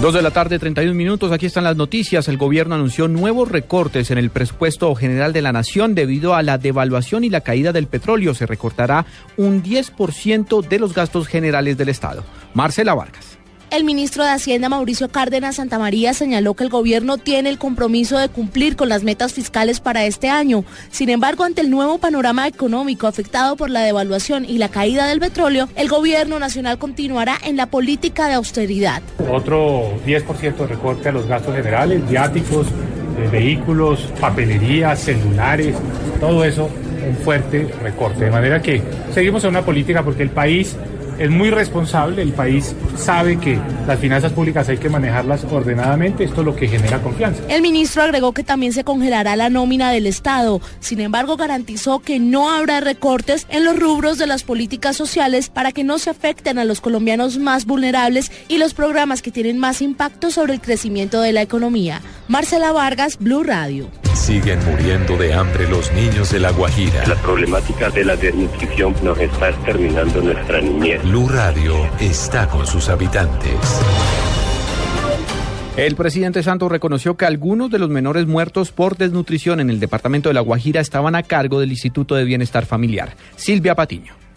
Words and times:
Dos 0.00 0.14
de 0.14 0.22
la 0.22 0.30
tarde, 0.30 0.60
31 0.60 0.94
minutos. 0.94 1.32
Aquí 1.32 1.46
están 1.46 1.64
las 1.64 1.74
noticias. 1.74 2.28
El 2.28 2.36
gobierno 2.36 2.76
anunció 2.76 3.08
nuevos 3.08 3.50
recortes 3.50 4.12
en 4.12 4.18
el 4.18 4.30
presupuesto 4.30 4.94
general 4.94 5.32
de 5.32 5.42
la 5.42 5.52
nación 5.52 5.96
debido 5.96 6.36
a 6.36 6.44
la 6.44 6.56
devaluación 6.56 7.24
y 7.24 7.30
la 7.30 7.40
caída 7.40 7.72
del 7.72 7.88
petróleo. 7.88 8.32
Se 8.32 8.46
recortará 8.46 9.06
un 9.36 9.60
10% 9.60 10.68
de 10.68 10.78
los 10.78 10.94
gastos 10.94 11.26
generales 11.26 11.76
del 11.76 11.88
Estado. 11.88 12.22
Marcela 12.54 12.94
Vargas. 12.94 13.37
El 13.70 13.84
ministro 13.84 14.24
de 14.24 14.30
Hacienda, 14.30 14.70
Mauricio 14.70 15.10
Cárdenas 15.10 15.56
Santamaría, 15.56 16.14
señaló 16.14 16.54
que 16.54 16.64
el 16.64 16.70
gobierno 16.70 17.18
tiene 17.18 17.50
el 17.50 17.58
compromiso 17.58 18.16
de 18.16 18.30
cumplir 18.30 18.76
con 18.76 18.88
las 18.88 19.02
metas 19.04 19.34
fiscales 19.34 19.80
para 19.80 20.06
este 20.06 20.30
año. 20.30 20.64
Sin 20.90 21.10
embargo, 21.10 21.44
ante 21.44 21.60
el 21.60 21.68
nuevo 21.68 21.98
panorama 21.98 22.48
económico 22.48 23.06
afectado 23.06 23.56
por 23.56 23.68
la 23.68 23.80
devaluación 23.80 24.46
y 24.46 24.56
la 24.56 24.70
caída 24.70 25.06
del 25.06 25.20
petróleo, 25.20 25.68
el 25.76 25.88
gobierno 25.88 26.38
nacional 26.38 26.78
continuará 26.78 27.36
en 27.44 27.58
la 27.58 27.66
política 27.66 28.26
de 28.26 28.34
austeridad. 28.34 29.02
Otro 29.30 29.98
10% 30.06 30.56
de 30.56 30.66
recorte 30.66 31.10
a 31.10 31.12
los 31.12 31.26
gastos 31.26 31.54
generales, 31.54 32.08
viáticos, 32.08 32.68
eh, 32.68 33.28
vehículos, 33.30 34.00
papelería, 34.18 34.96
celulares, 34.96 35.76
todo 36.20 36.42
eso 36.42 36.70
un 37.06 37.16
fuerte 37.16 37.68
recorte. 37.82 38.24
De 38.24 38.30
manera 38.30 38.62
que 38.62 38.82
seguimos 39.12 39.44
en 39.44 39.50
una 39.50 39.62
política 39.62 40.02
porque 40.02 40.22
el 40.22 40.30
país 40.30 40.74
es 41.18 41.30
muy 41.30 41.50
responsable, 41.50 42.22
el 42.22 42.32
país 42.32 42.74
sabe 42.96 43.38
que 43.38 43.58
las 43.86 43.98
finanzas 43.98 44.32
públicas 44.32 44.68
hay 44.68 44.78
que 44.78 44.88
manejarlas 44.88 45.44
ordenadamente, 45.44 46.24
esto 46.24 46.40
es 46.40 46.46
lo 46.46 46.56
que 46.56 46.68
genera 46.68 47.00
confianza. 47.02 47.42
El 47.48 47.62
ministro 47.62 48.02
agregó 48.02 48.32
que 48.32 48.44
también 48.44 48.72
se 48.72 48.84
congelará 48.84 49.36
la 49.36 49.50
nómina 49.50 49.90
del 49.90 50.06
Estado, 50.06 50.60
sin 50.80 51.00
embargo 51.00 51.36
garantizó 51.36 52.00
que 52.00 52.18
no 52.18 52.50
habrá 52.50 52.80
recortes 52.80 53.46
en 53.50 53.64
los 53.64 53.78
rubros 53.78 54.18
de 54.18 54.26
las 54.26 54.44
políticas 54.44 54.96
sociales 54.96 55.48
para 55.48 55.72
que 55.72 55.84
no 55.84 55.98
se 55.98 56.10
afecten 56.10 56.58
a 56.58 56.64
los 56.64 56.80
colombianos 56.80 57.38
más 57.38 57.66
vulnerables 57.66 58.30
y 58.48 58.58
los 58.58 58.74
programas 58.74 59.22
que 59.22 59.30
tienen 59.30 59.58
más 59.58 59.82
impacto 59.82 60.30
sobre 60.30 60.54
el 60.54 60.60
crecimiento 60.60 61.20
de 61.20 61.32
la 61.32 61.42
economía. 61.42 62.00
Marcela 62.28 62.72
Vargas, 62.72 63.18
Blue 63.18 63.42
Radio. 63.42 63.88
Siguen 64.14 64.58
muriendo 64.64 65.16
de 65.16 65.32
hambre 65.32 65.68
los 65.68 65.92
niños 65.92 66.30
de 66.32 66.40
La 66.40 66.50
Guajira. 66.50 67.06
La 67.06 67.14
problemática 67.16 67.88
de 67.88 68.04
la 68.04 68.16
desnutrición 68.16 68.94
nos 69.02 69.18
está 69.18 69.50
exterminando 69.50 70.20
nuestra 70.20 70.60
niñez. 70.60 71.02
Blue 71.08 71.26
Radio 71.26 71.74
está 72.00 72.48
con 72.48 72.66
sus 72.66 72.90
habitantes. 72.90 73.54
El 75.74 75.96
presidente 75.96 76.42
Santos 76.42 76.70
reconoció 76.70 77.16
que 77.16 77.24
algunos 77.24 77.70
de 77.70 77.78
los 77.78 77.88
menores 77.88 78.26
muertos 78.26 78.72
por 78.72 78.98
desnutrición 78.98 79.60
en 79.60 79.70
el 79.70 79.80
departamento 79.80 80.28
de 80.28 80.34
La 80.34 80.42
Guajira 80.42 80.82
estaban 80.82 81.14
a 81.14 81.22
cargo 81.22 81.60
del 81.60 81.70
Instituto 81.70 82.14
de 82.14 82.24
Bienestar 82.24 82.66
Familiar. 82.66 83.14
Silvia 83.36 83.74
Patiño. 83.74 84.27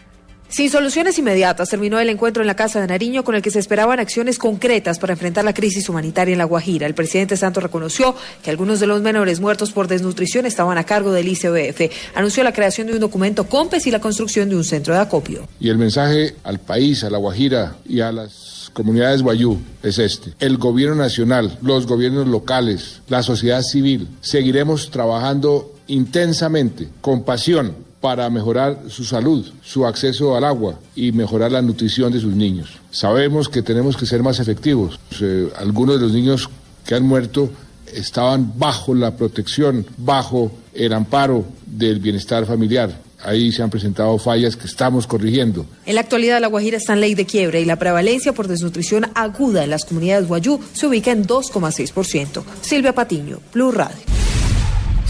Sin 0.52 0.70
soluciones 0.70 1.18
inmediatas, 1.18 1.70
terminó 1.70 1.98
el 1.98 2.10
encuentro 2.10 2.44
en 2.44 2.48
la 2.48 2.58
Casa 2.58 2.82
de 2.82 2.88
Nariño 2.88 3.24
con 3.24 3.36
el 3.36 3.42
que 3.42 3.52
se 3.52 3.60
esperaban 3.60 4.02
acciones 4.02 4.38
concretas 4.38 5.00
para 5.00 5.14
enfrentar 5.14 5.46
la 5.46 5.54
crisis 5.54 5.88
humanitaria 5.88 6.34
en 6.34 6.38
La 6.38 6.44
Guajira. 6.44 6.86
El 6.86 6.94
presidente 6.94 7.38
Santos 7.38 7.64
reconoció 7.64 8.18
que 8.44 8.50
algunos 8.50 8.82
de 8.82 8.88
los 8.88 9.02
menores 9.02 9.40
muertos 9.40 9.72
por 9.72 9.88
desnutrición 9.88 10.46
estaban 10.46 10.78
a 10.78 10.84
cargo 10.84 11.14
del 11.14 11.30
ICBF. 11.30 11.90
Anunció 12.16 12.44
la 12.44 12.52
creación 12.52 12.88
de 12.88 12.94
un 12.96 13.00
documento 13.00 13.46
COMPES 13.46 13.88
y 13.88 13.92
la 13.92 14.02
construcción 14.02 14.50
de 14.50 14.58
un 14.58 14.66
centro 14.66 14.94
de 14.94 15.00
acopio. 15.00 15.48
Y 15.58 15.70
el 15.70 15.78
mensaje 15.78 16.36
al 16.44 16.60
país, 16.60 17.06
a 17.06 17.10
La 17.10 17.18
Guajira 17.18 17.78
y 17.86 18.02
a 18.02 18.12
las 18.12 18.70
comunidades 18.74 19.22
guayú 19.22 19.58
es 19.82 20.00
este. 20.00 20.34
El 20.42 20.58
gobierno 20.58 20.96
nacional, 20.96 21.60
los 21.62 21.88
gobiernos 21.88 22.28
locales, 22.28 23.02
la 23.08 23.24
sociedad 23.24 23.62
civil, 23.62 24.10
seguiremos 24.20 24.92
trabajando 24.92 25.76
intensamente, 25.88 26.90
con 27.00 27.24
pasión, 27.24 27.90
para 28.02 28.30
mejorar 28.30 28.80
su 28.90 29.06
salud, 29.06 29.46
su 29.62 29.86
acceso 29.86 30.36
al 30.36 30.44
agua 30.44 30.80
y 30.96 31.12
mejorar 31.12 31.52
la 31.52 31.62
nutrición 31.62 32.12
de 32.12 32.20
sus 32.20 32.34
niños. 32.34 32.70
Sabemos 32.90 33.48
que 33.48 33.62
tenemos 33.62 33.96
que 33.96 34.08
ser 34.08 34.24
más 34.24 34.40
efectivos. 34.40 35.00
Eh, 35.22 35.50
algunos 35.58 35.96
de 35.96 36.02
los 36.02 36.12
niños 36.12 36.50
que 36.86 36.96
han 36.96 37.04
muerto 37.04 37.50
estaban 37.94 38.54
bajo 38.58 38.96
la 38.96 39.16
protección, 39.16 39.86
bajo 39.98 40.52
el 40.74 40.94
amparo 40.94 41.46
del 41.66 42.00
bienestar 42.00 42.46
familiar. 42.46 43.00
Ahí 43.24 43.52
se 43.52 43.62
han 43.62 43.70
presentado 43.70 44.18
fallas 44.18 44.56
que 44.56 44.66
estamos 44.66 45.06
corrigiendo. 45.06 45.68
En 45.86 45.94
la 45.94 46.02
actualidad, 46.02 46.42
La 46.42 46.48
Guajira 46.48 46.78
está 46.78 46.94
en 46.94 47.02
ley 47.02 47.14
de 47.14 47.28
quiebra 47.28 47.60
y 47.60 47.66
la 47.66 47.78
prevalencia 47.78 48.34
por 48.34 48.48
desnutrición 48.48 49.12
aguda 49.14 49.64
en 49.64 49.70
las 49.70 49.86
comunidades 49.86 50.28
guayú 50.28 50.60
se 50.74 50.88
ubica 50.88 51.12
en 51.12 51.28
2,6%. 51.28 52.44
Silvia 52.62 52.96
Patiño, 52.96 53.40
Blue 53.54 53.72
Radio. 53.72 54.21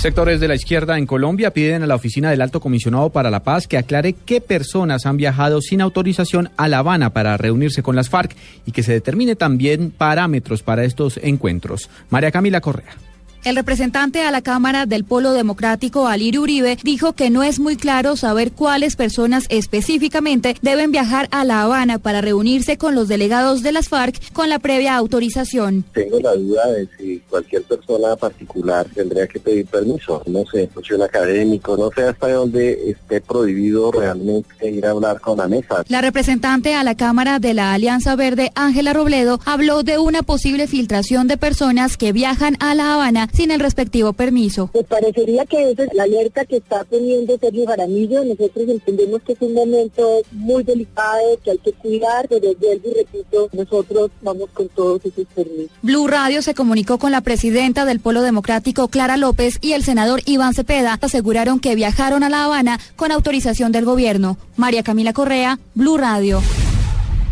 Sectores 0.01 0.39
de 0.39 0.47
la 0.47 0.55
izquierda 0.55 0.97
en 0.97 1.05
Colombia 1.05 1.53
piden 1.53 1.83
a 1.83 1.85
la 1.85 1.93
oficina 1.93 2.31
del 2.31 2.41
Alto 2.41 2.59
Comisionado 2.59 3.11
para 3.11 3.29
la 3.29 3.43
Paz 3.43 3.67
que 3.67 3.77
aclare 3.77 4.13
qué 4.13 4.41
personas 4.41 5.05
han 5.05 5.15
viajado 5.15 5.61
sin 5.61 5.79
autorización 5.79 6.49
a 6.57 6.67
La 6.67 6.79
Habana 6.79 7.13
para 7.13 7.37
reunirse 7.37 7.83
con 7.83 7.95
las 7.95 8.09
FARC 8.09 8.35
y 8.65 8.71
que 8.71 8.81
se 8.81 8.93
determine 8.93 9.35
también 9.35 9.91
parámetros 9.91 10.63
para 10.63 10.85
estos 10.85 11.19
encuentros. 11.21 11.87
María 12.09 12.31
Camila 12.31 12.61
Correa. 12.61 12.95
El 13.43 13.55
representante 13.55 14.21
a 14.21 14.29
la 14.29 14.43
Cámara 14.43 14.85
del 14.85 15.03
Polo 15.03 15.33
Democrático, 15.33 16.07
Alir 16.07 16.37
Uribe, 16.37 16.77
dijo 16.83 17.13
que 17.13 17.31
no 17.31 17.41
es 17.41 17.59
muy 17.59 17.75
claro 17.75 18.15
saber 18.15 18.51
cuáles 18.51 18.95
personas 18.95 19.45
específicamente 19.49 20.55
deben 20.61 20.91
viajar 20.91 21.27
a 21.31 21.43
La 21.43 21.63
Habana 21.63 21.97
para 21.97 22.21
reunirse 22.21 22.77
con 22.77 22.93
los 22.93 23.07
delegados 23.07 23.63
de 23.63 23.71
las 23.71 23.89
FARC 23.89 24.31
con 24.31 24.47
la 24.47 24.59
previa 24.59 24.95
autorización. 24.95 25.83
Tengo 25.91 26.19
la 26.19 26.35
duda 26.35 26.67
de 26.71 26.87
si 26.97 27.19
cualquier 27.29 27.63
persona 27.63 28.15
particular 28.15 28.85
tendría 28.93 29.25
que 29.25 29.39
pedir 29.39 29.65
permiso, 29.65 30.21
no 30.27 30.43
sé, 30.51 30.69
un 30.93 31.01
académico, 31.01 31.75
no 31.77 31.89
sé 31.95 32.03
hasta 32.03 32.31
dónde 32.31 32.91
esté 32.91 33.21
prohibido 33.21 33.91
realmente 33.91 34.69
ir 34.69 34.85
a 34.85 34.91
hablar 34.91 35.19
con 35.19 35.37
la 35.37 35.47
mesa. 35.47 35.83
La 35.87 36.01
representante 36.01 36.75
a 36.75 36.83
la 36.83 36.95
Cámara 36.95 37.39
de 37.39 37.55
la 37.55 37.73
Alianza 37.73 38.15
Verde, 38.15 38.51
Ángela 38.53 38.93
Robledo, 38.93 39.39
habló 39.45 39.81
de 39.81 39.97
una 39.97 40.21
posible 40.21 40.67
filtración 40.67 41.27
de 41.27 41.37
personas 41.37 41.97
que 41.97 42.11
viajan 42.11 42.55
a 42.59 42.75
La 42.75 42.93
Habana 42.93 43.29
sin 43.33 43.51
el 43.51 43.59
respectivo 43.59 44.13
permiso. 44.13 44.69
Me 44.73 44.83
parecería 44.83 45.45
que 45.45 45.71
esa 45.71 45.83
es 45.83 45.93
la 45.93 46.03
alerta 46.03 46.45
que 46.45 46.57
está 46.57 46.83
poniendo 46.83 47.37
Sergio 47.37 47.65
Jaramillo. 47.65 48.23
Nosotros 48.23 48.69
entendemos 48.69 49.21
que 49.23 49.33
es 49.33 49.41
un 49.41 49.53
momento 49.53 50.21
muy 50.31 50.63
delicado, 50.63 51.39
que 51.43 51.51
hay 51.51 51.57
que 51.59 51.73
cuidar, 51.73 52.27
pero 52.27 52.53
vuelvo 52.59 52.89
y 52.89 52.93
repito, 52.93 53.49
nosotros 53.53 54.11
vamos 54.21 54.49
con 54.53 54.67
todos 54.69 55.01
esos 55.05 55.25
permisos. 55.33 55.71
Blue 55.81 56.07
Radio 56.07 56.41
se 56.41 56.53
comunicó 56.53 56.97
con 56.97 57.11
la 57.11 57.21
presidenta 57.21 57.85
del 57.85 57.99
Polo 57.99 58.21
Democrático, 58.21 58.87
Clara 58.87 59.17
López, 59.17 59.57
y 59.61 59.73
el 59.73 59.83
senador 59.83 60.21
Iván 60.25 60.53
Cepeda. 60.53 60.97
Aseguraron 61.01 61.59
que 61.59 61.75
viajaron 61.75 62.23
a 62.23 62.29
La 62.29 62.45
Habana 62.45 62.79
con 62.95 63.11
autorización 63.11 63.71
del 63.71 63.85
gobierno. 63.85 64.37
María 64.55 64.83
Camila 64.83 65.13
Correa, 65.13 65.59
Blue 65.75 65.97
Radio. 65.97 66.41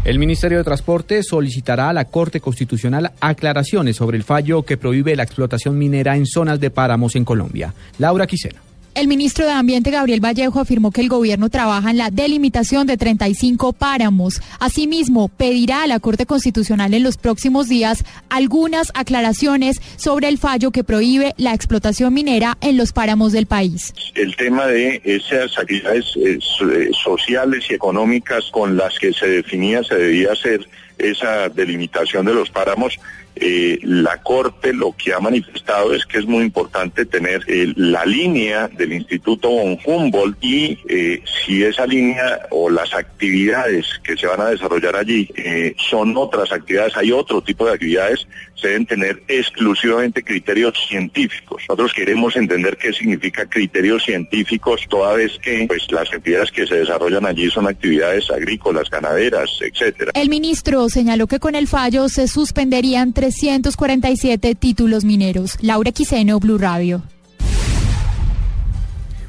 El 0.06 0.18
Ministerio 0.18 0.58
de 0.58 0.64
Transporte 0.64 1.24
solicitará 1.24 1.90
a 1.90 1.94
la 1.94 2.06
Corte 2.06 2.40
Constitucional 2.40 3.12
aclaraciones 3.20 3.98
sobre 3.98 4.18
el 4.18 4.24
fallo 4.24 4.64
que 4.64 4.78
prohíbe 4.78 5.16
la 5.16 5.24
explotación 5.24 5.78
minera 5.78 6.16
en 6.16 6.26
zonas 6.26 6.60
de 6.60 6.72
páramos 6.72 7.18
en 7.18 7.26
Colombia. 7.26 7.74
Laura 7.98 8.26
Quiseno. 8.26 8.69
El 8.96 9.08
ministro 9.08 9.46
de 9.46 9.52
Ambiente, 9.52 9.92
Gabriel 9.92 10.24
Vallejo, 10.24 10.60
afirmó 10.60 10.92
que 10.92 11.02
el 11.02 11.10
gobierno 11.10 11.50
trabaja 11.50 11.92
en 11.92 11.98
la 11.98 12.10
delimitación 12.10 12.88
de 12.88 12.98
35 12.98 13.74
páramos. 13.74 14.42
Asimismo, 14.60 15.30
pedirá 15.30 15.84
a 15.84 15.88
la 15.88 16.00
Corte 16.00 16.26
Constitucional 16.26 16.94
en 16.94 17.04
los 17.04 17.18
próximos 17.18 17.70
días 17.70 18.04
algunas 18.30 18.92
aclaraciones 18.96 19.80
sobre 19.96 20.28
el 20.28 20.38
fallo 20.38 20.72
que 20.72 20.84
prohíbe 20.84 21.34
la 21.38 21.54
explotación 21.54 22.14
minera 22.14 22.58
en 22.62 22.78
los 22.78 22.92
páramos 22.92 23.32
del 23.32 23.46
país. 23.46 23.94
El 24.16 24.36
tema 24.36 24.66
de 24.68 25.02
esas 25.04 25.58
actividades 25.58 26.06
eh, 26.18 26.40
eh, 26.40 26.90
sociales 27.04 27.66
y 27.70 27.74
económicas 27.74 28.50
con 28.52 28.76
las 28.76 28.98
que 29.00 29.14
se 29.14 29.28
definía, 29.28 29.84
se 29.84 29.96
debía 29.96 30.34
hacer 30.34 30.68
esa 31.00 31.50
delimitación 31.50 32.26
de 32.26 32.34
los 32.34 32.50
páramos, 32.50 33.00
eh, 33.42 33.80
la 33.84 34.22
Corte 34.22 34.74
lo 34.74 34.94
que 34.98 35.14
ha 35.14 35.20
manifestado 35.20 35.94
es 35.94 36.06
que 36.06 36.18
es 36.18 36.26
muy 36.26 36.44
importante 36.44 37.06
tener 37.06 37.42
eh, 37.48 37.72
la 37.78 38.06
línea 38.06 38.68
del 38.68 38.92
Instituto 38.92 39.50
von 39.50 39.78
Humboldt 39.86 40.38
y 40.44 40.78
eh, 40.90 41.24
si 41.46 41.64
esa 41.64 41.86
línea 41.86 42.48
o 42.50 42.70
las 42.70 42.94
actividades 42.94 43.86
que 44.04 44.18
se 44.18 44.28
van 44.28 44.42
a 44.42 44.50
desarrollar 44.50 44.98
allí 44.98 45.30
son 45.78 46.18
otras 46.18 46.52
actividades, 46.52 46.98
hay 46.98 47.14
otro 47.14 47.42
tipo 47.42 47.66
de 47.66 47.74
actividades, 47.74 48.28
se 48.56 48.68
deben 48.68 48.86
tener 48.86 49.24
exclusivamente 49.28 50.22
criterios 50.22 50.74
científicos. 50.90 51.64
Nosotros 51.70 51.94
queremos 51.94 52.36
entender 52.36 52.76
qué 52.78 52.92
significa 52.92 53.46
criterios 53.46 54.04
científicos 54.04 54.82
toda 54.90 55.14
vez 55.14 55.38
que 55.40 55.66
pues 55.66 55.90
las 55.92 56.12
actividades 56.12 56.52
que 56.52 56.68
se 56.68 56.76
desarrollan 56.76 57.26
allí 57.26 57.50
son 57.50 57.68
actividades 57.68 58.30
agrícolas, 58.30 58.90
ganaderas, 58.90 59.50
etcétera. 59.62 60.12
El 60.14 60.30
ministro 60.30 60.89
señaló 60.90 61.28
que 61.28 61.40
con 61.40 61.56
el 61.56 61.68
fallo 61.68 62.10
se 62.10 62.28
suspenderían 62.28 63.14
347 63.14 64.56
títulos 64.56 65.06
mineros. 65.06 65.58
Laura 65.62 65.92
Quiseno, 65.92 66.40
Blue 66.40 66.58
Radio. 66.58 67.04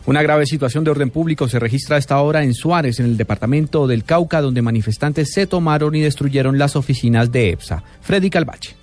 Una 0.07 0.23
grave 0.23 0.47
situación 0.47 0.83
de 0.83 0.91
orden 0.91 1.11
público 1.11 1.49
se 1.49 1.59
registra 1.59 1.97
a 1.97 1.99
esta 1.99 2.21
hora 2.21 2.43
en 2.43 2.55
Suárez, 2.55 2.99
en 2.99 3.07
el 3.07 3.17
departamento 3.17 3.87
del 3.87 4.03
Cauca, 4.03 4.41
donde 4.41 4.63
manifestantes 4.63 5.33
se 5.33 5.47
tomaron 5.47 5.95
y 5.95 6.01
destruyeron 6.01 6.59
las 6.59 6.75
oficinas 6.75 7.31
de 7.31 7.51
EPSA. 7.51 7.85
Freddy 8.01 8.31
Calvache. 8.31 8.75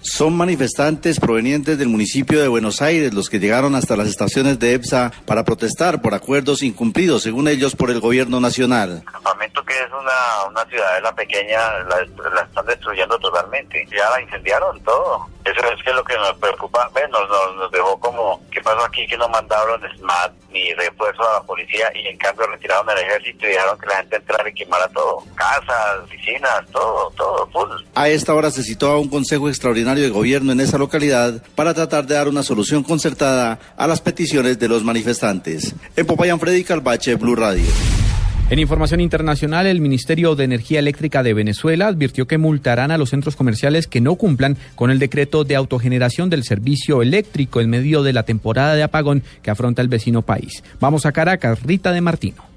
Son 0.00 0.36
manifestantes 0.36 1.20
provenientes 1.20 1.78
del 1.78 1.88
municipio 1.88 2.40
de 2.40 2.48
Buenos 2.48 2.82
Aires 2.82 3.12
los 3.14 3.28
que 3.28 3.40
llegaron 3.40 3.74
hasta 3.74 3.96
las 3.96 4.08
estaciones 4.08 4.58
de 4.58 4.74
EPSA 4.74 5.12
para 5.24 5.44
protestar 5.44 6.00
por 6.00 6.14
acuerdos 6.14 6.62
incumplidos, 6.62 7.22
según 7.22 7.48
ellos, 7.48 7.74
por 7.74 7.90
el 7.90 8.00
gobierno 8.00 8.38
nacional. 8.38 9.02
Que 9.68 9.74
es 9.74 9.92
una, 9.92 10.48
una 10.48 10.64
ciudadela 10.64 11.14
pequeña, 11.14 11.58
la, 11.84 12.00
están 12.42 12.66
destruyendo 12.66 13.18
totalmente. 13.18 13.86
Ya 13.90 14.08
la 14.08 14.22
incendiaron 14.22 14.82
todo. 14.82 15.26
Eso 15.44 15.60
es 15.72 15.82
que 15.82 15.92
lo 15.92 16.02
que 16.04 16.16
nos 16.16 16.34
preocupa. 16.38 16.90
Nos, 17.10 17.56
nos, 17.56 17.70
dejó 17.70 17.98
como, 18.00 18.40
¿qué 18.50 18.60
pasó 18.60 18.84
aquí? 18.84 19.06
Que 19.06 19.16
no 19.16 19.28
mandaron 19.28 19.80
SMAT 19.96 20.32
ni 20.50 20.72
refuerzo 20.74 21.22
a 21.22 21.34
la 21.34 21.42
policía 21.42 21.90
y 21.94 22.06
en 22.06 22.18
cambio 22.18 22.46
retiraron 22.46 22.88
el 22.90 22.98
ejército 22.98 23.46
y 23.46 23.50
dejaron 23.50 23.78
que 23.78 23.86
la 23.86 23.96
gente 23.96 24.16
entrara 24.16 24.48
y 24.48 24.54
quemara 24.54 24.88
todo. 24.88 25.22
Casas, 25.34 26.04
oficinas, 26.04 26.66
todo, 26.72 27.10
todo, 27.16 27.46
full. 27.50 27.70
A 27.94 28.08
esta 28.08 28.34
hora 28.34 28.50
se 28.50 28.62
citó 28.62 28.98
un 28.98 29.08
consejo 29.08 29.48
extraordinario 29.48 30.04
de 30.04 30.10
gobierno 30.10 30.52
en 30.52 30.60
esa 30.60 30.78
localidad 30.78 31.42
para 31.54 31.74
tratar 31.74 32.06
de 32.06 32.14
dar 32.14 32.28
una 32.28 32.42
solución 32.42 32.82
concertada 32.82 33.58
a 33.76 33.86
las 33.86 34.00
peticiones 34.00 34.58
de 34.58 34.68
los 34.68 34.82
manifestantes. 34.82 35.74
En 35.96 36.06
Popayán, 36.06 36.40
Freddy 36.40 36.64
Calvache, 36.64 37.14
Blue 37.16 37.36
Radio. 37.36 37.64
En 38.50 38.58
información 38.58 39.02
internacional, 39.02 39.66
el 39.66 39.82
Ministerio 39.82 40.34
de 40.34 40.44
Energía 40.44 40.78
Eléctrica 40.78 41.22
de 41.22 41.34
Venezuela 41.34 41.88
advirtió 41.88 42.26
que 42.26 42.38
multarán 42.38 42.90
a 42.90 42.96
los 42.96 43.10
centros 43.10 43.36
comerciales 43.36 43.86
que 43.86 44.00
no 44.00 44.14
cumplan 44.14 44.56
con 44.74 44.90
el 44.90 44.98
decreto 44.98 45.44
de 45.44 45.54
autogeneración 45.54 46.30
del 46.30 46.44
servicio 46.44 47.02
eléctrico 47.02 47.60
en 47.60 47.68
medio 47.68 48.02
de 48.02 48.14
la 48.14 48.22
temporada 48.22 48.74
de 48.74 48.82
apagón 48.82 49.22
que 49.42 49.50
afronta 49.50 49.82
el 49.82 49.88
vecino 49.88 50.22
país. 50.22 50.62
Vamos 50.80 51.04
a 51.04 51.12
Caracas, 51.12 51.62
Rita 51.62 51.92
de 51.92 52.00
Martino. 52.00 52.47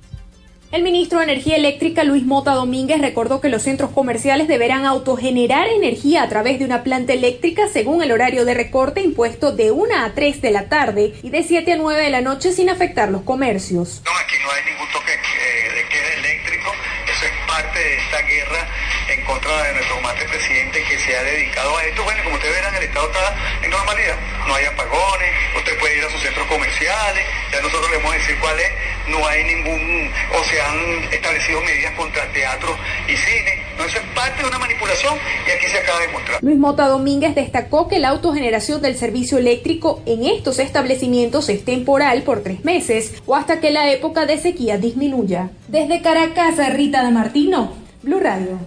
El 0.72 0.84
ministro 0.84 1.20
de 1.20 1.26
Energía 1.26 1.58
Eléctrica, 1.58 2.06
Luis 2.06 2.24
Mota 2.24 2.54
Domínguez, 2.54 3.02
recordó 3.02 3.42
que 3.42 3.50
los 3.50 3.64
centros 3.64 3.90
comerciales 3.90 4.48
deberán 4.48 4.86
autogenerar 4.86 5.68
energía 5.68 6.24
a 6.24 6.30
través 6.30 6.60
de 6.60 6.66
una 6.66 6.82
planta 6.82 7.12
eléctrica 7.12 7.68
según 7.68 8.02
el 8.02 8.14
horario 8.14 8.46
de 8.46 8.54
recorte 8.54 9.02
impuesto 9.02 9.52
de 9.52 9.72
1 9.72 9.94
a 9.98 10.14
3 10.14 10.42
de 10.42 10.52
la 10.52 10.70
tarde 10.70 11.14
y 11.24 11.30
de 11.30 11.44
7 11.44 11.74
a 11.74 11.76
9 11.76 12.02
de 12.02 12.10
la 12.10 12.22
noche 12.22 12.54
sin 12.54 12.70
afectar 12.70 13.12
los 13.12 13.24
comercios. 13.24 14.02
No, 14.06 14.12
aquí 14.12 14.36
no 14.42 14.50
hay 14.50 14.72
ningún 14.72 14.90
toque 14.94 15.12
eh, 15.12 15.76
de 15.76 15.90
queda 15.90 16.14
eléctrico. 16.20 16.72
Eso 17.04 17.26
es 17.26 17.32
parte 17.46 17.78
de 17.78 17.98
esta 17.98 18.22
guerra 18.22 18.70
en 19.12 19.26
contra 19.26 19.64
de 19.64 19.74
nuestro 19.74 19.96
comandante 19.96 20.26
presidente 20.30 20.84
que 20.84 20.98
se 21.00 21.16
ha 21.16 21.24
dedicado 21.24 21.78
a 21.78 21.84
esto. 21.84 22.04
Bueno, 22.04 22.24
como 22.24 22.36
ustedes 22.36 22.56
verán, 22.56 22.76
el 22.76 22.84
Estado 22.84 23.08
está 23.08 23.36
en 23.64 23.70
normalidad. 23.70 24.16
No 24.48 24.56
hay 24.56 24.66
apagones, 24.66 25.30
usted 25.58 25.78
puede 25.80 25.98
ir 25.98 26.04
a 26.06 26.10
sus 26.10 26.22
centros 26.22 26.48
comerciales, 26.48 27.26
ya 27.52 27.62
nosotros 27.62 27.90
le 27.92 27.98
vamos 27.98 28.14
a 28.14 28.18
decir 28.18 28.38
cuál 28.40 28.60
es. 28.60 28.72
No 29.08 29.28
hay 29.28 29.44
ningún, 29.44 30.12
o 30.38 30.44
se 30.44 30.62
han 30.62 31.04
establecido 31.12 31.60
medidas 31.62 31.94
contra 31.96 32.32
teatro 32.32 32.78
y 33.08 33.18
cine. 33.18 33.64
No, 33.78 33.86
eso 33.86 33.98
es 33.98 34.06
parte 34.16 34.44
de 34.44 34.48
una 34.48 34.60
manipulación 34.60 35.16
y 35.48 35.52
aquí 35.52 35.68
se 35.68 35.80
acaba 35.80 36.00
de 36.00 36.08
mostrar. 36.10 36.44
Luis 36.44 36.58
Mota 36.58 36.88
Domínguez 36.88 37.36
destacó 37.36 37.88
que 37.88 38.00
la 38.00 38.10
autogeneración 38.10 38.82
del 38.82 38.96
servicio 38.96 39.38
eléctrico 39.38 40.02
en 40.06 40.26
estos 40.26 40.60
establecimientos 40.60 41.50
es 41.50 41.66
temporal 41.66 42.22
por 42.22 42.44
tres 42.44 42.64
meses 42.64 43.16
o 43.26 43.36
hasta 43.36 43.60
que 43.60 43.72
la 43.72 43.90
época 43.92 44.26
de 44.26 44.38
sequía 44.38 44.78
disminuya. 44.78 45.50
Desde 45.68 46.02
Caracas, 46.02 46.56
Rita 46.74 47.04
de 47.04 47.12
Martino, 47.12 47.74
Blue 48.04 48.20
Radio. 48.20 48.60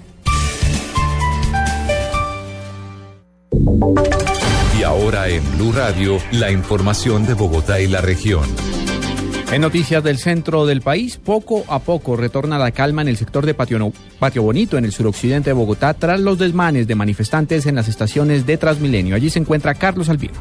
Y 4.78 4.82
ahora 4.82 5.28
en 5.28 5.42
Blue 5.56 5.72
Radio, 5.72 6.18
la 6.32 6.50
información 6.50 7.26
de 7.26 7.34
Bogotá 7.34 7.80
y 7.80 7.86
la 7.86 8.00
región. 8.00 8.44
En 9.52 9.60
noticias 9.60 10.02
del 10.02 10.18
centro 10.18 10.66
del 10.66 10.80
país, 10.80 11.16
poco 11.16 11.64
a 11.68 11.78
poco 11.78 12.16
retorna 12.16 12.58
la 12.58 12.72
calma 12.72 13.02
en 13.02 13.08
el 13.08 13.16
sector 13.16 13.46
de 13.46 13.54
Patio, 13.54 13.92
Patio, 14.18 14.42
Bonito, 14.42 14.78
en 14.78 14.84
el 14.84 14.92
suroccidente 14.92 15.50
de 15.50 15.54
Bogotá, 15.54 15.94
tras 15.94 16.18
los 16.18 16.38
desmanes 16.38 16.86
de 16.86 16.94
manifestantes 16.94 17.66
en 17.66 17.76
las 17.76 17.88
estaciones 17.88 18.46
de 18.46 18.56
Transmilenio. 18.56 19.14
Allí 19.14 19.30
se 19.30 19.38
encuentra 19.38 19.74
Carlos 19.74 20.08
Albino. 20.08 20.34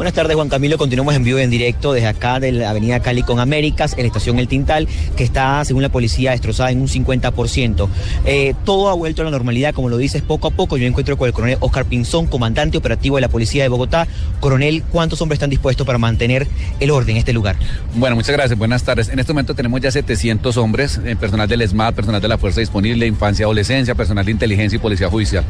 Buenas 0.00 0.14
tardes, 0.14 0.34
Juan 0.34 0.48
Camilo. 0.48 0.78
Continuamos 0.78 1.14
en 1.14 1.24
vivo 1.24 1.38
en 1.40 1.50
directo 1.50 1.92
desde 1.92 2.08
acá 2.08 2.40
de 2.40 2.52
la 2.52 2.70
avenida 2.70 3.00
Cali 3.00 3.22
con 3.22 3.38
Américas, 3.38 3.92
en 3.92 3.98
la 3.98 4.06
estación 4.06 4.38
El 4.38 4.48
Tintal, 4.48 4.88
que 5.14 5.24
está, 5.24 5.62
según 5.66 5.82
la 5.82 5.90
policía, 5.90 6.30
destrozada 6.30 6.70
en 6.70 6.80
un 6.80 6.88
50%. 6.88 7.86
Eh, 8.24 8.54
todo 8.64 8.88
ha 8.88 8.94
vuelto 8.94 9.20
a 9.20 9.26
la 9.26 9.30
normalidad, 9.30 9.74
como 9.74 9.90
lo 9.90 9.98
dices, 9.98 10.22
poco 10.22 10.48
a 10.48 10.52
poco. 10.52 10.78
Yo 10.78 10.86
encuentro 10.86 11.18
con 11.18 11.26
el 11.26 11.34
coronel 11.34 11.58
Oscar 11.60 11.84
Pinzón, 11.84 12.28
comandante 12.28 12.78
operativo 12.78 13.16
de 13.16 13.20
la 13.20 13.28
policía 13.28 13.62
de 13.62 13.68
Bogotá. 13.68 14.08
Coronel, 14.40 14.84
¿cuántos 14.90 15.20
hombres 15.20 15.36
están 15.36 15.50
dispuestos 15.50 15.86
para 15.86 15.98
mantener 15.98 16.46
el 16.80 16.90
orden 16.92 17.16
en 17.16 17.18
este 17.18 17.34
lugar? 17.34 17.56
Bueno, 17.94 18.16
muchas 18.16 18.34
gracias. 18.34 18.58
Buenas 18.58 18.82
tardes. 18.82 19.10
En 19.10 19.18
este 19.18 19.34
momento 19.34 19.54
tenemos 19.54 19.82
ya 19.82 19.90
700 19.90 20.56
hombres, 20.56 20.98
eh, 21.04 21.14
personal 21.14 21.46
del 21.46 21.60
ESMAD, 21.60 21.92
personal 21.92 22.22
de 22.22 22.28
la 22.28 22.38
Fuerza 22.38 22.60
Disponible, 22.60 23.06
Infancia 23.06 23.42
y 23.42 23.44
Adolescencia, 23.44 23.94
personal 23.94 24.24
de 24.24 24.30
inteligencia 24.30 24.76
y 24.76 24.78
policía 24.78 25.10
judicial. 25.10 25.44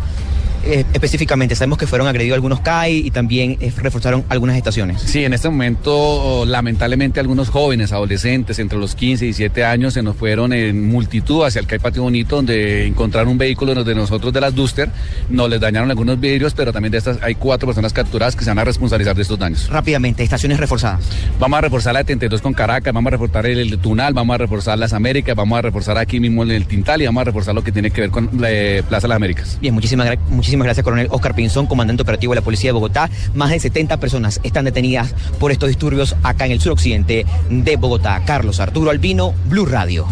Eh, 0.64 0.84
específicamente, 0.92 1.54
sabemos 1.54 1.78
que 1.78 1.86
fueron 1.86 2.08
agredidos 2.08 2.34
algunos 2.34 2.60
CAI 2.60 3.06
y 3.06 3.10
también 3.10 3.56
eh, 3.60 3.72
reforzaron 3.76 4.24
algunas 4.28 4.56
estaciones. 4.56 5.00
Sí, 5.02 5.24
en 5.24 5.32
este 5.32 5.48
momento, 5.48 6.44
lamentablemente, 6.46 7.20
algunos 7.20 7.48
jóvenes, 7.48 7.92
adolescentes, 7.92 8.58
entre 8.58 8.78
los 8.78 8.94
15 8.94 9.24
y 9.24 9.28
17 9.28 9.64
años, 9.64 9.94
se 9.94 10.02
nos 10.02 10.16
fueron 10.16 10.52
en 10.52 10.88
multitud 10.88 11.44
hacia 11.44 11.60
el 11.60 11.66
CAI 11.66 11.78
Patio 11.78 12.02
Bonito, 12.02 12.36
donde 12.36 12.86
encontraron 12.86 13.32
un 13.32 13.38
vehículo 13.38 13.82
de 13.84 13.94
nosotros 13.94 14.32
de 14.32 14.40
las 14.40 14.54
Duster, 14.54 14.90
nos 15.28 15.48
les 15.48 15.60
dañaron 15.60 15.90
algunos 15.90 16.18
vidrios, 16.20 16.54
pero 16.54 16.72
también 16.72 16.92
de 16.92 16.98
estas 16.98 17.18
hay 17.22 17.34
cuatro 17.34 17.66
personas 17.66 17.92
capturadas 17.92 18.36
que 18.36 18.44
se 18.44 18.50
van 18.50 18.58
a 18.58 18.64
responsabilizar 18.64 19.16
de 19.16 19.22
estos 19.22 19.38
daños. 19.38 19.68
Rápidamente, 19.68 20.22
estaciones 20.22 20.58
reforzadas. 20.58 21.04
Vamos 21.38 21.58
a 21.58 21.60
reforzar 21.62 21.94
la 21.94 22.00
72 22.00 22.42
con 22.42 22.54
Caracas, 22.54 22.92
vamos 22.92 23.08
a 23.08 23.12
reforzar 23.12 23.46
el, 23.46 23.58
el 23.58 23.78
Tunal, 23.78 24.14
vamos 24.14 24.34
a 24.34 24.38
reforzar 24.38 24.78
las 24.78 24.92
Américas, 24.92 25.36
vamos 25.36 25.58
a 25.58 25.62
reforzar 25.62 25.98
aquí 25.98 26.20
mismo 26.20 26.42
el 26.42 26.66
Tintal 26.66 27.02
y 27.02 27.06
vamos 27.06 27.20
a 27.22 27.24
reforzar 27.24 27.54
lo 27.54 27.62
que 27.62 27.72
tiene 27.72 27.90
que 27.90 28.00
ver 28.02 28.10
con 28.10 28.28
la 28.38 28.50
eh, 28.50 28.82
Plaza 28.82 29.06
de 29.06 29.08
las 29.08 29.16
Américas. 29.16 29.58
Bien, 29.60 29.74
muchísimas, 29.74 30.06
gra 30.06 30.18
muchísimas 30.50 30.64
gracias, 30.64 30.82
coronel 30.82 31.06
Oscar 31.12 31.36
Pinzón, 31.36 31.66
comandante 31.68 32.02
operativo 32.02 32.32
de 32.32 32.40
la 32.40 32.44
Policía 32.44 32.70
de 32.70 32.72
Bogotá. 32.72 33.08
Más 33.34 33.50
de 33.50 33.60
70 33.60 33.98
personas 33.98 34.40
están 34.42 34.64
detenidas 34.64 35.14
por 35.38 35.52
estos 35.52 35.68
disturbios 35.68 36.16
acá 36.24 36.44
en 36.44 36.50
el 36.50 36.60
suroccidente 36.60 37.24
de 37.48 37.76
Bogotá. 37.76 38.20
Carlos 38.26 38.58
Arturo 38.58 38.90
Albino, 38.90 39.32
Blue 39.46 39.64
Radio. 39.64 40.08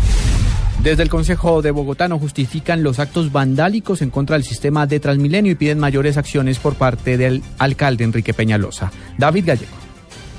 Desde 0.80 1.02
el 1.02 1.08
Consejo 1.08 1.60
de 1.60 1.72
Bogotá 1.72 2.06
no 2.06 2.20
justifican 2.20 2.84
los 2.84 3.00
actos 3.00 3.32
vandálicos 3.32 4.00
en 4.00 4.10
contra 4.10 4.36
del 4.36 4.44
sistema 4.44 4.86
de 4.86 5.00
Transmilenio 5.00 5.50
y 5.50 5.56
piden 5.56 5.80
mayores 5.80 6.16
acciones 6.16 6.60
por 6.60 6.76
parte 6.76 7.16
del 7.16 7.42
alcalde 7.58 8.04
Enrique 8.04 8.32
Peñalosa. 8.32 8.92
David 9.18 9.44
Gallego. 9.44 9.87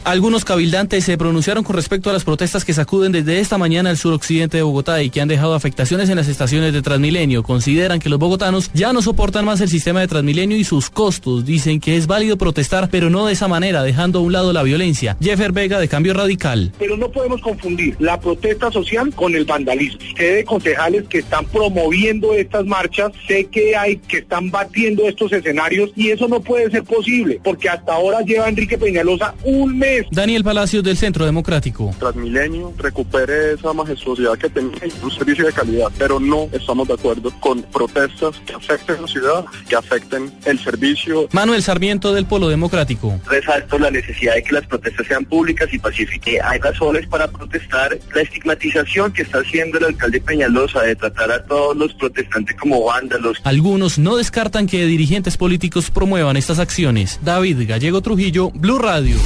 Algunos 0.06 0.46
cabildantes 0.46 1.04
se 1.04 1.18
pronunciaron 1.18 1.63
con 1.63 1.75
respecto 1.75 2.10
a 2.10 2.13
las 2.13 2.24
protestas 2.24 2.63
que 2.63 2.74
sacuden 2.74 3.12
desde 3.12 3.40
esta 3.40 3.57
mañana 3.57 3.92
el 3.92 3.98
suroccidente 3.98 4.57
de 4.57 4.63
Bogotá 4.63 5.04
y 5.04 5.10
que 5.10 5.19
han 5.19 5.28
dejado 5.28 5.54
afectaciones 5.54 6.10
en 6.10 6.16
las 6.16 6.30
estaciones 6.30 6.74
de 6.74 6.81
Transmilenio. 6.81 7.44
Consideran 7.44 8.00
que 8.00 8.10
los 8.10 8.18
bogotanos 8.18 8.72
ya 8.74 8.94
no 8.94 9.01
soportan 9.01 9.44
más 9.44 9.60
el 9.60 9.68
sistema 9.68 10.00
de 10.00 10.07
Transmilenio 10.07 10.57
y 10.57 10.63
sus 10.63 10.90
costos. 10.90 11.46
Dicen 11.46 11.81
que 11.81 11.98
es 11.98 12.07
válido 12.07 12.38
protestar, 12.38 12.90
pero 12.90 13.10
no 13.10 13.25
de 13.25 13.34
esa 13.34 13.50
manera, 13.50 13.84
dejando 13.84 14.19
a 14.19 14.22
un 14.22 14.31
lado 14.31 14.54
la 14.54 14.63
violencia. 14.63 15.18
Jeffer 15.22 15.51
Vega 15.51 15.80
de 15.80 15.90
Cambio 15.90 16.13
Radical. 16.13 16.72
Pero 16.80 16.95
no 16.95 17.12
podemos 17.12 17.42
confundir 17.42 17.95
la 18.00 18.19
protesta 18.19 18.72
social 18.72 19.13
con 19.13 19.36
el 19.36 19.44
vandalismo. 19.44 20.00
Sé 20.18 20.34
de 20.34 20.44
concejales 20.45 21.07
que 21.10 21.19
están 21.19 21.45
promoviendo 21.45 22.34
estas 22.34 22.66
marchas, 22.66 23.12
sé 23.28 23.45
que 23.45 23.75
hay 23.75 23.98
que 23.98 24.19
están 24.19 24.50
batiendo 24.50 25.07
estos 25.07 25.34
escenarios 25.34 25.92
y 25.95 26.10
eso 26.10 26.28
no 26.30 26.40
puede 26.40 26.71
ser 26.71 26.83
posible, 26.83 27.40
porque 27.44 27.68
hasta 27.68 27.94
ahora 27.94 28.21
lleva 28.21 28.47
Enrique 28.47 28.78
Peñalosa 28.78 29.35
un 29.44 29.78
mes 29.78 29.89
Daniel 30.12 30.44
Palacios 30.44 30.84
del 30.84 30.98
Centro 30.98 31.26
Democrático. 31.26 31.94
Transmilenio 32.00 32.74
recupere 32.78 33.54
esa 33.54 33.74
majestuosidad 33.74 34.38
que 34.38 34.50
tenía 34.50 34.78
un 35.02 35.12
servicio 35.12 35.46
de 35.46 35.54
calidad, 35.54 35.92
pero 35.98 36.19
no 36.19 36.48
estamos 36.52 36.88
de 36.88 36.94
acuerdo 36.94 37.31
con 37.40 37.62
protestas 37.64 38.36
que 38.46 38.54
afecten 38.54 39.02
la 39.02 39.08
ciudad, 39.08 39.46
que 39.68 39.76
afecten 39.76 40.31
el 40.46 40.60
servicio. 40.60 41.28
Manuel 41.31 41.64
Sarmiento 41.64 42.14
del 42.14 42.26
Polo 42.26 42.50
Democrático. 42.50 43.19
Resalto 43.28 43.80
la 43.80 43.92
necesidad 43.92 44.36
de 44.36 44.44
que 44.44 44.54
las 44.54 44.68
protestas 44.68 45.08
sean 45.08 45.26
públicas 45.26 45.69
y 45.72 45.80
pacíficas. 45.80 46.36
Hay 46.44 46.60
razones 46.60 47.08
para 47.08 47.28
protestar 47.28 47.98
la 48.14 48.22
estigmatización 48.22 49.12
que 49.14 49.24
está 49.24 49.40
haciendo 49.40 49.78
el 49.78 49.86
alcalde 49.86 50.22
Peñalosa 50.22 50.81
de 50.81 50.96
tratar 50.96 51.31
a 51.31 51.44
todos 51.46 51.76
los 51.76 51.94
protestantes 51.94 52.56
como 52.58 52.84
vándalos. 52.84 53.40
Algunos 53.44 53.98
no 53.98 54.18
descartan 54.18 54.68
que 54.68 54.86
dirigentes 54.86 55.38
políticos 55.38 55.90
promuevan 55.92 56.38
estas 56.38 56.60
acciones. 56.60 57.19
David 57.24 57.68
Gallego 57.68 58.02
Trujillo, 58.02 58.52
Blue 58.52 58.78
Radio. 58.78 59.18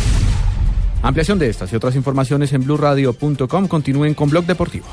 Ampliación 1.03 1.38
de 1.38 1.50
estas 1.50 1.72
y 1.74 1.75
otras 1.75 1.98
informaciones 1.98 2.53
en 2.53 2.63
blurradio.com. 2.63 3.67
Continúen 3.67 4.13
con 4.13 4.29
Blog 4.29 4.45
Deportivo. 4.45 4.86